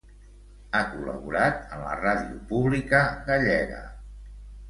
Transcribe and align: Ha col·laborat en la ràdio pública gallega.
Ha 0.75 0.79
col·laborat 0.93 1.59
en 1.75 1.83
la 1.83 1.91
ràdio 1.99 2.39
pública 2.53 3.01
gallega. 3.29 3.83